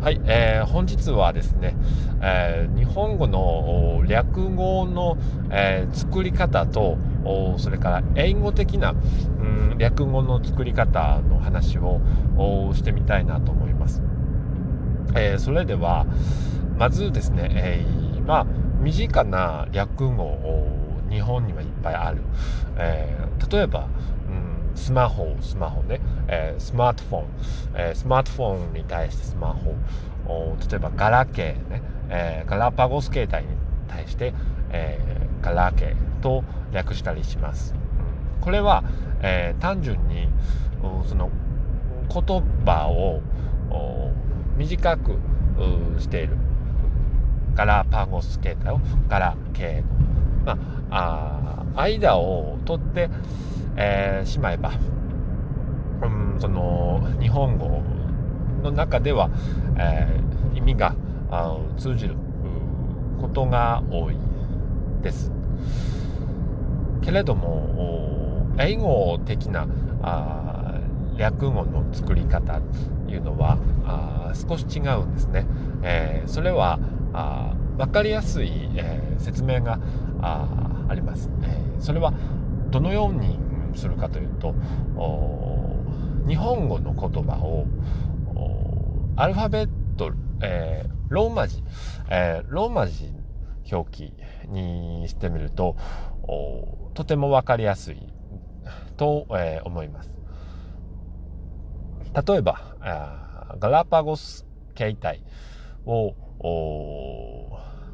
[0.00, 1.76] はい、えー、本日はですね、
[2.22, 5.18] えー、日本語の略語の、
[5.50, 6.96] えー、作り方と
[7.58, 12.00] それから英語的な、うん、略語の作り方の話を
[12.74, 14.00] してみたいなと思います。
[15.14, 16.06] えー、それでは
[16.78, 18.46] まずですね、えー、まあ
[18.80, 20.66] 身近な略語
[21.10, 22.22] 日本にはいっぱいある、
[22.78, 23.86] えー、例えば、
[24.80, 27.24] スマホ、スマホね、えー、スマートフォン、
[27.74, 29.74] えー、スマートフォンに対してスマホ、
[30.70, 33.56] 例えばガラケーね、えー、ガラパゴス携帯に
[33.88, 34.32] 対して、
[34.70, 37.74] えー、ガラケーと略したりします。
[38.40, 38.82] これは、
[39.20, 40.28] えー、単純に
[41.06, 41.30] その
[42.08, 43.20] 言葉を
[44.56, 45.18] 短く
[45.98, 46.38] している。
[47.54, 50.58] ガラパゴス携帯をガラケーの、ま
[50.90, 53.10] あ、あ間を取って、
[53.76, 54.72] えー、しまえば、
[56.02, 57.82] うん、その日本語
[58.62, 59.30] の中では、
[59.78, 60.94] えー、意味が
[61.30, 62.14] あ通じる
[63.20, 64.16] ことが多い
[65.02, 65.32] です。
[67.02, 69.66] けれども英語的な
[70.02, 70.78] あ
[71.16, 72.60] 略語の作り方
[73.06, 75.46] というのはあ少し違うんですね。
[75.82, 76.78] えー、それは
[77.12, 79.78] あ分かりやすい、えー、説明が
[80.20, 80.46] あ
[80.88, 82.12] あります、えー、それは
[82.70, 83.38] どのように
[83.78, 84.54] するかというと
[86.26, 87.66] 日本語の言葉を
[89.16, 91.62] アルファベット、えー、ローマ字、
[92.08, 93.12] えー、ローマ字
[93.70, 94.14] 表記
[94.48, 95.76] にしてみると
[96.94, 97.98] とても分かりやすい
[98.96, 100.10] と、えー、思います。
[102.26, 102.76] 例えば
[103.58, 105.22] ガラパゴス携帯
[105.86, 106.14] を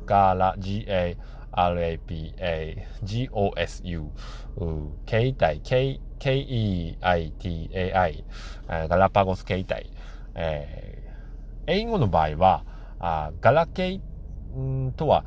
[0.07, 1.17] ガラ GA
[1.57, 2.85] RAPAGOSU
[5.07, 5.61] 携帯。
[5.61, 8.25] K KEITAI
[8.89, 9.93] ガラパゴス携帯、
[10.35, 12.65] えー、英語の場合は
[12.99, 14.01] あガラケイ
[14.97, 15.27] とは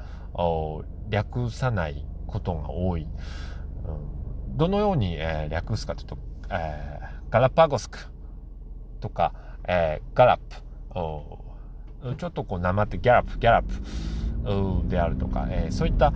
[1.09, 3.05] 略さないことが多い、う
[4.53, 6.17] ん、どのように、えー、略すかというと、
[6.49, 7.99] えー、ガラパゴスク
[8.99, 9.33] とか、
[9.67, 10.55] えー、ガラップ
[12.17, 13.73] ちょっとこうなまってギャラップギャラップ。
[14.87, 16.13] であるとか、えー、そういった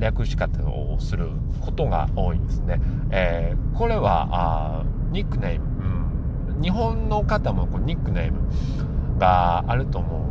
[0.00, 1.28] 略し方をする
[1.60, 2.80] ことが多いんですね。
[3.10, 10.28] えー、これはあニックネーム、うん、日本の方もこうニックネームがあると思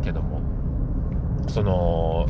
[0.00, 0.40] うけども。
[1.48, 2.26] その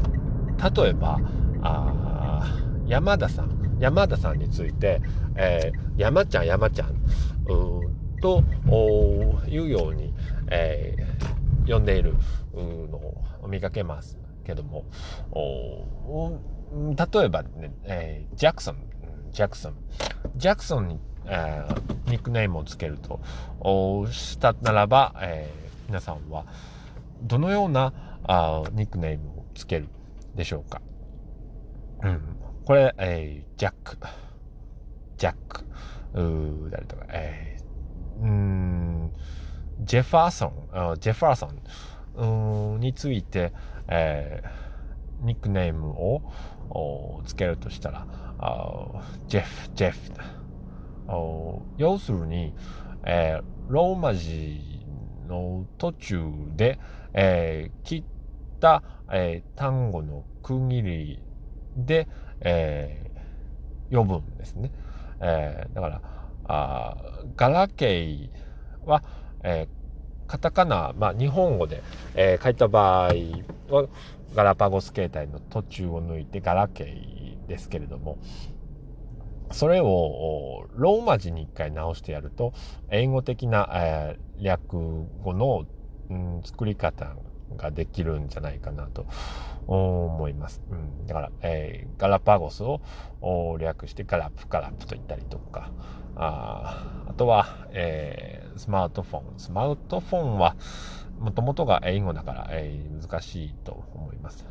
[0.75, 1.21] 例えば
[1.63, 3.51] あ山田さん。
[3.79, 5.03] 山田さんについて、
[5.35, 6.95] えー、山ちゃん山ちゃん。
[8.21, 8.45] と
[9.49, 10.15] いうように、
[10.49, 12.15] えー、呼んでいる
[12.55, 12.97] の
[13.43, 14.22] を見かけます。
[14.43, 14.85] けども、
[16.97, 18.77] 例えばね、えー、ジャクソン、
[19.31, 19.75] ジャクソン、
[20.37, 23.21] ジャクソンに、えー、ニックネームをつけると
[24.11, 26.47] したならば、えー、皆さんは
[27.23, 27.93] どのような
[28.25, 29.89] あニックネームをつける
[30.35, 30.81] でしょうか？
[32.03, 32.21] うん、
[32.65, 33.97] これ、えー、ジャック、
[35.19, 35.65] ジャック、
[36.15, 39.13] う誰とか、えー、うん
[39.81, 40.53] ジェファーソン、
[41.01, 41.61] ジェファーソン
[42.17, 43.53] について、
[43.89, 48.07] えー、ニックネームをつけるとしたら、
[49.29, 49.99] ジェフ、ジェフ。
[51.79, 52.55] 要するに、
[53.05, 54.61] えー、ローマ字
[55.27, 56.23] の途中
[56.57, 56.79] で、
[57.15, 58.05] えー、切っ
[58.61, 61.23] た、えー、単語の区切り
[61.77, 62.09] で、
[62.41, 64.73] えー、呼ぶんですね。
[65.21, 66.01] えー、だから
[67.37, 68.29] ガラケー
[68.85, 69.03] は、
[69.45, 69.82] えー、
[70.27, 71.83] カタカナ、まあ、日本語で、
[72.15, 73.15] えー、書いた場合
[73.69, 73.89] は
[74.35, 78.19] ガラパゴス形態の途中を抜いてガラケーですけれども
[79.51, 82.55] それをローマ字に一回直してやると
[82.91, 84.79] 英語的な、えー、略
[85.23, 85.67] 語の、
[86.11, 87.15] うん、作り方
[87.57, 89.07] ができるんじゃないかなと
[89.67, 90.63] 思います。
[90.71, 92.81] うん、だから、えー、ガラパゴスを
[93.59, 95.71] 略してガラップガラップと言ったりとか、
[96.17, 99.23] ああとは、えー、スマートフォン。
[99.39, 100.57] スマートフォンは
[101.19, 104.45] もともとが英語だから、えー、難しいと思います。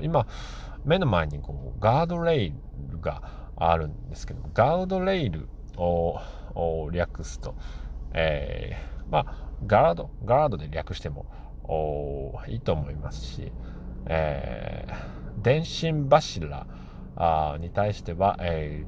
[0.00, 0.26] 今、
[0.84, 2.52] 目の前にこうガードレイ
[2.90, 3.22] ルが
[3.56, 6.18] あるんですけど、ガードレイルを
[6.92, 7.54] 略すと、
[8.12, 11.26] えー、まあ、ガード、ガードで略しても
[12.48, 13.52] いいと思いますし、
[14.06, 16.66] えー、電信柱
[17.60, 18.84] に対しては、え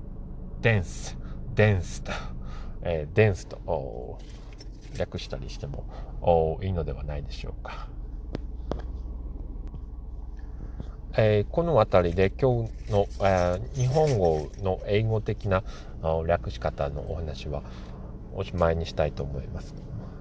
[0.60, 1.18] ー、デンス、
[1.54, 2.12] デンスと、
[2.82, 4.18] えー、デンスと
[4.98, 7.88] 略したりしてもいいのではないでしょうか。
[11.14, 15.62] えー、この辺りで今日の、えー、日本語の英語的な
[16.26, 17.62] 略し方のお話は
[18.34, 19.74] おしまいにしたいと思います。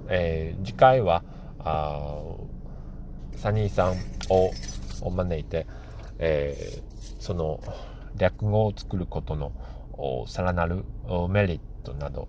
[0.10, 1.24] えー、次回は
[1.64, 2.22] あ
[3.36, 3.96] サニーさん
[4.30, 4.52] を
[5.10, 5.66] 招いて、
[6.20, 7.60] えー、その
[8.18, 9.52] 略語を作ることの
[10.28, 10.84] さらなる
[11.30, 12.28] メリットなど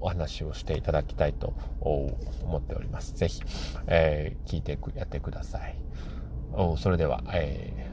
[0.00, 3.14] お話をしていただきたいと思っております。
[3.14, 3.42] ぜひ、
[3.86, 5.76] えー、聞いてやってください。
[6.54, 7.92] おそれでは、え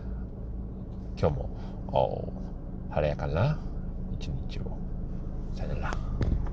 [1.16, 2.34] ー、今日も
[2.90, 3.60] 晴れやかな
[4.12, 4.78] 一日を。
[5.56, 6.49] さよなら。